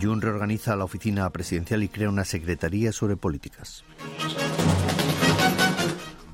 [0.00, 3.84] Jun reorganiza la oficina presidencial y crea una secretaría sobre políticas.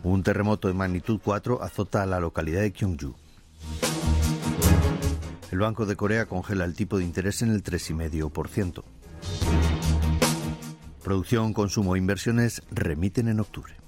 [0.02, 3.14] Un terremoto de magnitud 4 azota a la localidad de Gyeongju.
[5.50, 8.82] El Banco de Corea congela el tipo de interés en el 3,5%.
[11.02, 13.83] Producción, consumo e inversiones remiten en octubre.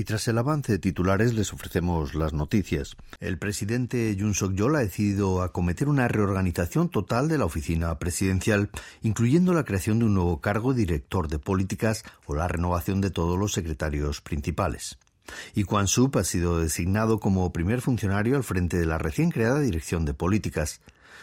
[0.00, 2.96] Y tras el avance de titulares les ofrecemos las noticias.
[3.18, 8.70] El presidente Yoon Suk-yeol ha decidido acometer una reorganización total de la oficina presidencial,
[9.02, 13.38] incluyendo la creación de un nuevo cargo director de políticas o la renovación de todos
[13.38, 14.96] los secretarios principales.
[15.54, 19.60] Y Kwan Sup ha sido designado como primer funcionario al frente de la recién creada
[19.60, 20.80] Dirección de Políticas.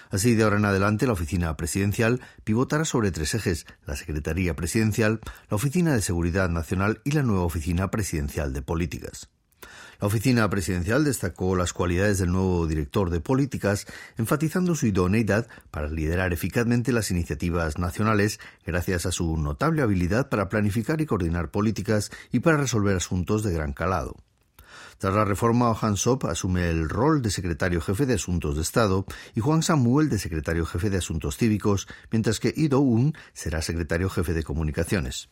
[0.10, 5.20] Así, de ahora en adelante, la oficina presidencial pivotará sobre tres ejes, la Secretaría Presidencial,
[5.50, 9.30] la Oficina de Seguridad Nacional y la nueva Oficina Presidencial de Políticas.
[10.00, 15.90] La oficina presidencial destacó las cualidades del nuevo director de políticas, enfatizando su idoneidad para
[15.90, 22.12] liderar eficazmente las iniciativas nacionales gracias a su notable habilidad para planificar y coordinar políticas
[22.32, 24.16] y para resolver asuntos de gran calado.
[24.98, 29.06] Tras la reforma, Han Sop asume el rol de secretario jefe de Asuntos de Estado
[29.36, 34.10] y Juan Samuel de secretario jefe de Asuntos Cívicos, mientras que Ido Un será secretario
[34.10, 35.30] jefe de Comunicaciones.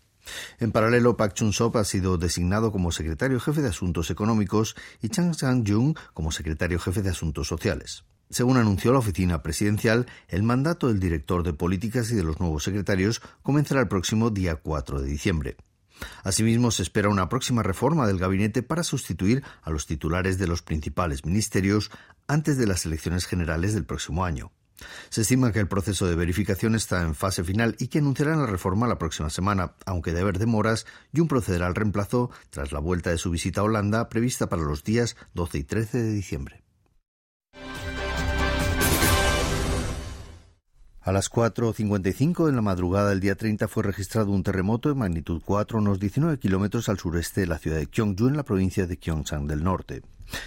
[0.59, 5.33] En paralelo, Pak Chun-sop ha sido designado como secretario jefe de Asuntos Económicos y Chang
[5.33, 8.05] Sang-jung como secretario jefe de Asuntos Sociales.
[8.29, 12.63] Según anunció la oficina presidencial, el mandato del director de políticas y de los nuevos
[12.63, 15.57] secretarios comenzará el próximo día 4 de diciembre.
[16.23, 20.61] Asimismo, se espera una próxima reforma del gabinete para sustituir a los titulares de los
[20.61, 21.91] principales ministerios
[22.28, 24.51] antes de las elecciones generales del próximo año.
[25.09, 28.45] Se estima que el proceso de verificación está en fase final y que anunciarán la
[28.45, 30.85] reforma la próxima semana, aunque de haber demoras,
[31.16, 34.84] Jun procederá al reemplazo tras la vuelta de su visita a Holanda prevista para los
[34.84, 36.65] días 12 y 13 de diciembre.
[41.05, 45.39] A las 4.55 de la madrugada del día 30 fue registrado un terremoto de magnitud
[45.45, 48.95] 4 unos 19 kilómetros al sureste de la ciudad de Gyeongju en la provincia de
[48.95, 50.01] Gyeongsang del Norte.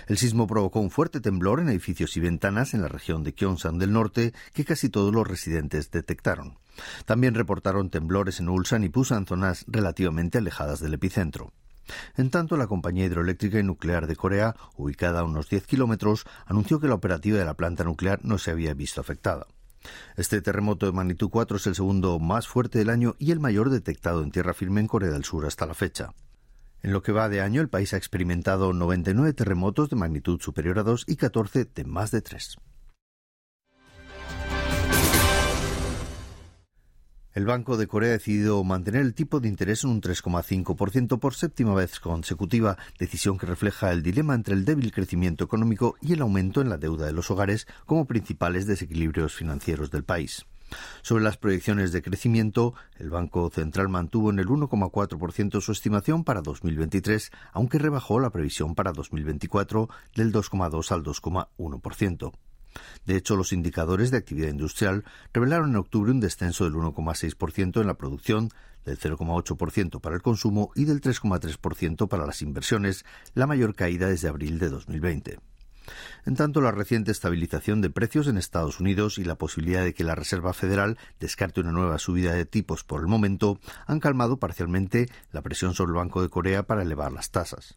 [0.08, 3.78] El sismo provocó un fuerte temblor en edificios y ventanas en la región de Gyeongsang
[3.78, 6.58] del Norte que casi todos los residentes detectaron.
[7.04, 11.52] También reportaron temblores en Ulsan y Pusan, zonas relativamente alejadas del epicentro.
[12.16, 16.80] En tanto, la compañía hidroeléctrica y nuclear de Corea, ubicada a unos 10 kilómetros, anunció
[16.80, 19.46] que la operativa de la planta nuclear no se había visto afectada.
[20.16, 23.71] Este terremoto de magnitud 4 es el segundo más fuerte del año y el mayor
[23.71, 26.15] detectado en tierra firme en Corea del Sur hasta la fecha.
[26.83, 30.78] En lo que va de año, el país ha experimentado 99 terremotos de magnitud superior
[30.78, 32.56] a 2 y 14 de más de 3.
[37.34, 41.34] El Banco de Corea ha decidido mantener el tipo de interés en un 3,5% por
[41.34, 46.22] séptima vez consecutiva, decisión que refleja el dilema entre el débil crecimiento económico y el
[46.22, 50.47] aumento en la deuda de los hogares como principales desequilibrios financieros del país.
[51.03, 56.43] Sobre las proyecciones de crecimiento, el Banco Central mantuvo en el 1,4% su estimación para
[56.43, 62.33] 2023, aunque rebajó la previsión para 2024 del 2,2 al 2,1%.
[63.06, 67.87] De hecho, los indicadores de actividad industrial revelaron en octubre un descenso del 1,6% en
[67.87, 68.50] la producción,
[68.84, 74.28] del 0,8% para el consumo y del 3,3% para las inversiones, la mayor caída desde
[74.28, 75.38] abril de 2020.
[76.26, 80.04] En tanto, la reciente estabilización de precios en Estados Unidos y la posibilidad de que
[80.04, 85.09] la Reserva Federal descarte una nueva subida de tipos por el momento han calmado parcialmente
[85.32, 87.76] la presión sobre el Banco de Corea para elevar las tasas.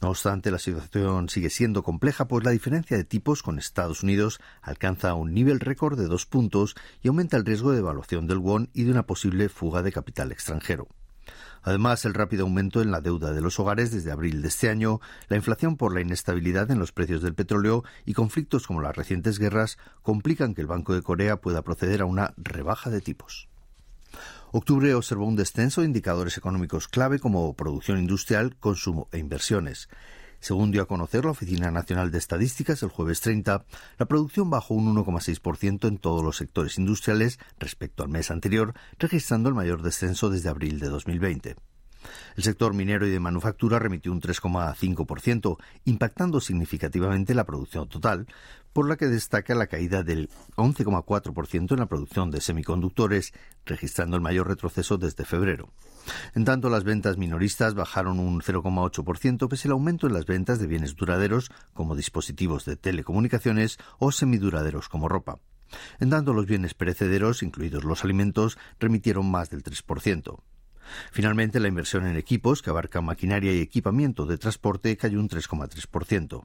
[0.00, 4.40] No obstante, la situación sigue siendo compleja, pues la diferencia de tipos con Estados Unidos
[4.60, 8.70] alcanza un nivel récord de dos puntos y aumenta el riesgo de evaluación del won
[8.72, 10.88] y de una posible fuga de capital extranjero.
[11.62, 15.00] Además, el rápido aumento en la deuda de los hogares desde abril de este año,
[15.28, 19.38] la inflación por la inestabilidad en los precios del petróleo y conflictos como las recientes
[19.38, 23.48] guerras complican que el Banco de Corea pueda proceder a una rebaja de tipos.
[24.50, 29.88] Octubre observó un descenso de indicadores económicos clave como producción industrial, consumo e inversiones.
[30.42, 33.64] Según dio a conocer la Oficina Nacional de Estadísticas el jueves 30,
[33.96, 39.48] la producción bajó un 1,6% en todos los sectores industriales respecto al mes anterior, registrando
[39.48, 41.54] el mayor descenso desde abril de 2020.
[42.36, 48.26] El sector minero y de manufactura remitió un 3,5%, impactando significativamente la producción total,
[48.72, 53.32] por la que destaca la caída del 11,4% en la producción de semiconductores,
[53.64, 55.68] registrando el mayor retroceso desde febrero.
[56.34, 60.66] En tanto, las ventas minoristas bajaron un 0,8% pese al aumento en las ventas de
[60.66, 65.38] bienes duraderos como dispositivos de telecomunicaciones o semiduraderos como ropa.
[66.00, 70.38] En tanto, los bienes perecederos, incluidos los alimentos, remitieron más del 3%.
[71.10, 76.44] Finalmente, la inversión en equipos, que abarca maquinaria y equipamiento de transporte, cayó un 3,3%.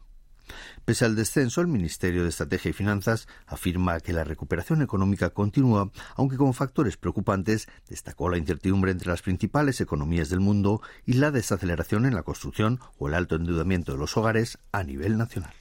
[0.86, 5.92] Pese al descenso, el Ministerio de Estrategia y Finanzas afirma que la recuperación económica continúa,
[6.16, 11.32] aunque con factores preocupantes, destacó la incertidumbre entre las principales economías del mundo y la
[11.32, 15.54] desaceleración en la construcción o el alto endeudamiento de los hogares a nivel nacional.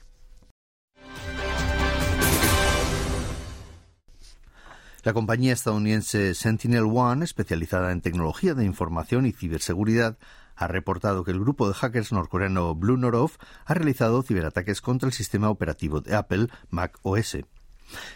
[5.03, 10.17] La compañía estadounidense Sentinel One, especializada en tecnología de información y ciberseguridad,
[10.57, 13.31] ha reportado que el grupo de hackers norcoreano Blue Norov
[13.65, 17.37] ha realizado ciberataques contra el sistema operativo de Apple, Mac OS.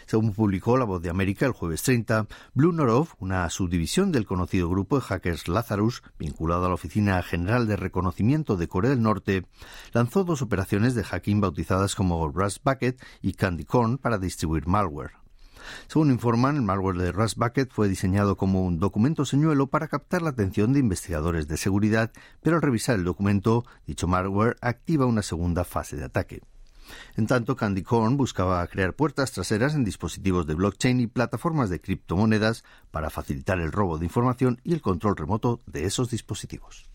[0.06, 4.68] Según publicó La Voz de América el jueves 30, Blue Norov, una subdivisión del conocido
[4.68, 9.46] grupo de hackers Lazarus, vinculado a la Oficina General de Reconocimiento de Corea del Norte,
[9.92, 15.21] lanzó dos operaciones de hacking bautizadas como Rust Bucket y Candy Corn para distribuir malware.
[15.88, 20.22] Según informan, el malware de Rust Bucket fue diseñado como un documento señuelo para captar
[20.22, 22.12] la atención de investigadores de seguridad,
[22.42, 26.42] pero al revisar el documento, dicho malware activa una segunda fase de ataque.
[27.16, 31.80] En tanto, Candy Corn buscaba crear puertas traseras en dispositivos de blockchain y plataformas de
[31.80, 36.91] criptomonedas para facilitar el robo de información y el control remoto de esos dispositivos.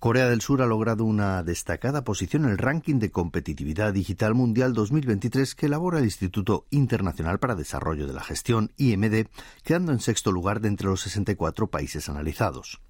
[0.00, 4.72] Corea del Sur ha logrado una destacada posición en el ranking de competitividad digital mundial
[4.72, 9.26] 2023 que elabora el Instituto Internacional para Desarrollo de la Gestión, IMD,
[9.62, 12.80] quedando en sexto lugar de entre los 64 países analizados.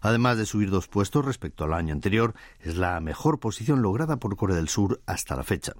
[0.00, 4.36] Además de subir dos puestos respecto al año anterior, es la mejor posición lograda por
[4.36, 5.72] Corea del Sur hasta la fecha.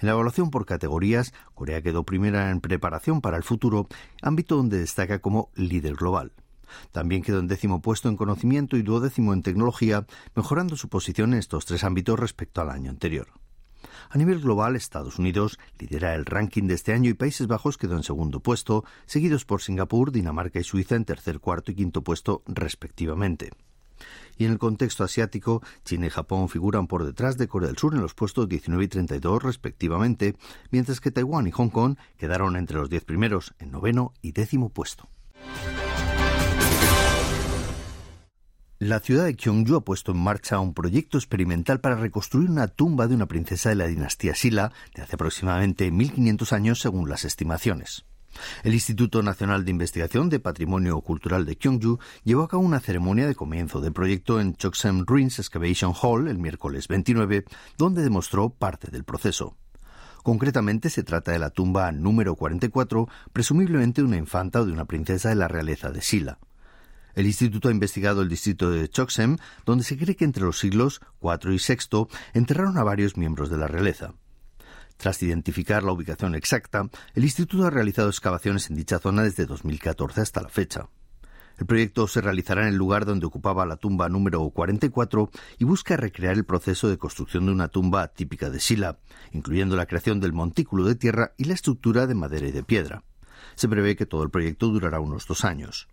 [0.00, 3.88] En la evaluación por categorías, Corea quedó primera en preparación para el futuro,
[4.22, 6.30] ámbito donde destaca como líder global.
[6.92, 11.40] También quedó en décimo puesto en conocimiento y duodécimo en tecnología, mejorando su posición en
[11.40, 13.28] estos tres ámbitos respecto al año anterior.
[14.10, 17.96] A nivel global, Estados Unidos lidera el ranking de este año y Países Bajos quedó
[17.96, 22.42] en segundo puesto, seguidos por Singapur, Dinamarca y Suiza en tercer, cuarto y quinto puesto
[22.46, 23.50] respectivamente.
[24.38, 27.94] Y en el contexto asiático, China y Japón figuran por detrás de Corea del Sur
[27.94, 30.36] en los puestos 19 y 32 respectivamente,
[30.70, 34.70] mientras que Taiwán y Hong Kong quedaron entre los diez primeros en noveno y décimo
[34.70, 35.08] puesto.
[38.80, 43.08] La ciudad de Gyeongju ha puesto en marcha un proyecto experimental para reconstruir una tumba
[43.08, 48.04] de una princesa de la dinastía Silla de hace aproximadamente 1500 años según las estimaciones.
[48.62, 53.26] El Instituto Nacional de Investigación de Patrimonio Cultural de Gyeongju llevó a cabo una ceremonia
[53.26, 57.46] de comienzo del proyecto en Choksem Ruins Excavation Hall el miércoles 29,
[57.78, 59.56] donde demostró parte del proceso.
[60.22, 64.84] Concretamente se trata de la tumba número 44, presumiblemente de una infanta o de una
[64.84, 66.38] princesa de la realeza de Silla.
[67.18, 71.00] El instituto ha investigado el distrito de Choksem, donde se cree que entre los siglos
[71.20, 74.14] IV y VI enterraron a varios miembros de la realeza.
[74.96, 80.20] Tras identificar la ubicación exacta, el instituto ha realizado excavaciones en dicha zona desde 2014
[80.20, 80.90] hasta la fecha.
[81.58, 85.28] El proyecto se realizará en el lugar donde ocupaba la tumba número 44
[85.58, 89.00] y busca recrear el proceso de construcción de una tumba típica de Sila,
[89.32, 93.02] incluyendo la creación del montículo de tierra y la estructura de madera y de piedra.
[93.56, 95.88] Se prevé que todo el proyecto durará unos dos años.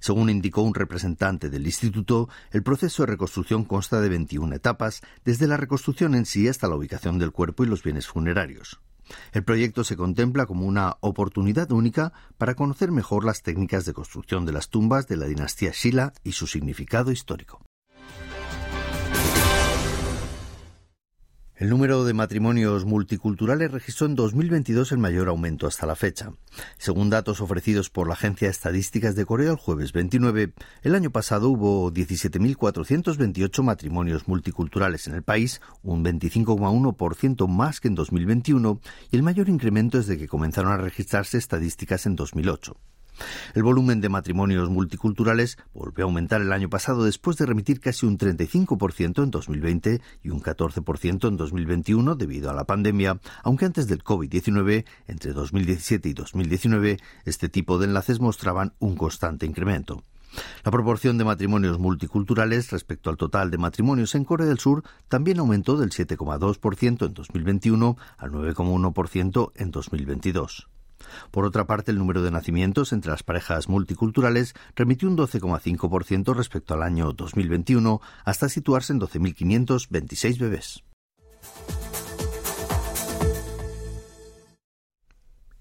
[0.00, 5.46] Según indicó un representante del instituto, el proceso de reconstrucción consta de 21 etapas, desde
[5.46, 8.80] la reconstrucción en sí hasta la ubicación del cuerpo y los bienes funerarios.
[9.32, 14.46] El proyecto se contempla como una oportunidad única para conocer mejor las técnicas de construcción
[14.46, 17.65] de las tumbas de la dinastía Shila y su significado histórico.
[21.58, 26.32] El número de matrimonios multiculturales registró en 2022 el mayor aumento hasta la fecha.
[26.76, 31.10] Según datos ofrecidos por la Agencia de Estadísticas de Corea el jueves 29, el año
[31.10, 38.78] pasado hubo 17.428 matrimonios multiculturales en el país, un 25,1% más que en 2021,
[39.10, 42.76] y el mayor incremento desde que comenzaron a registrarse estadísticas en 2008.
[43.54, 48.06] El volumen de matrimonios multiculturales volvió a aumentar el año pasado después de remitir casi
[48.06, 53.86] un 35% en 2020 y un 14% en 2021 debido a la pandemia, aunque antes
[53.88, 60.02] del COVID-19, entre 2017 y 2019, este tipo de enlaces mostraban un constante incremento.
[60.64, 65.38] La proporción de matrimonios multiculturales respecto al total de matrimonios en Corea del Sur también
[65.38, 70.68] aumentó del 7,2% en 2021 al 9,1% en 2022.
[71.30, 76.74] Por otra parte, el número de nacimientos entre las parejas multiculturales remitió un 12,5% respecto
[76.74, 80.82] al año 2021, hasta situarse en 12.526 bebés.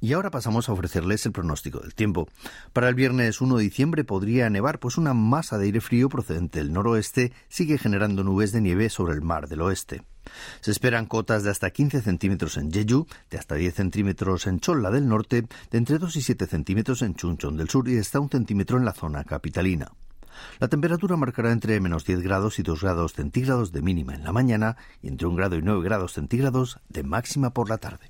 [0.05, 2.27] Y ahora pasamos a ofrecerles el pronóstico del tiempo.
[2.73, 6.59] Para el viernes 1 de diciembre podría nevar, pues una masa de aire frío procedente
[6.59, 10.03] del noroeste sigue generando nubes de nieve sobre el mar del oeste.
[10.61, 14.91] Se esperan cotas de hasta 15 centímetros en Jeju, de hasta 10 centímetros en Cholla
[14.91, 18.29] del norte, de entre 2 y 7 centímetros en Chuncheon del sur y hasta un
[18.29, 19.91] centímetro en la zona capitalina.
[20.59, 24.31] La temperatura marcará entre menos 10 grados y 2 grados centígrados de mínima en la
[24.31, 28.07] mañana y entre 1 grado y 9 grados centígrados de máxima por la tarde.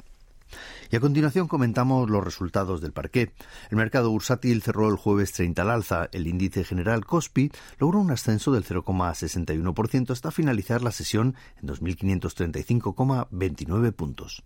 [0.91, 3.33] Y a continuación comentamos los resultados del parqué.
[3.69, 6.09] El mercado bursátil cerró el jueves 30 al alza.
[6.11, 13.93] El índice general COSPI logró un ascenso del 0,61% hasta finalizar la sesión en 2.535,29
[13.93, 14.43] puntos.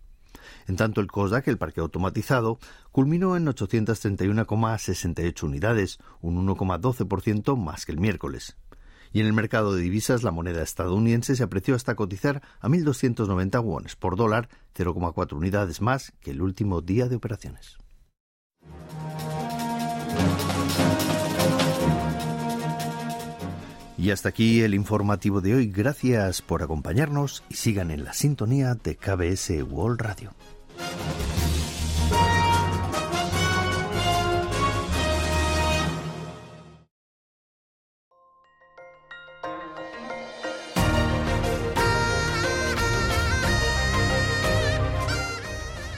[0.66, 2.58] En tanto, el COSDAC, el parque automatizado,
[2.92, 8.56] culminó en 831,68 unidades, un 1,12% más que el miércoles.
[9.12, 13.62] Y en el mercado de divisas, la moneda estadounidense se apreció hasta cotizar a 1.290
[13.62, 17.76] wones por dólar, 0,4 unidades más que el último día de operaciones.
[24.00, 25.66] Y hasta aquí el informativo de hoy.
[25.66, 30.32] Gracias por acompañarnos y sigan en la sintonía de KBS World Radio.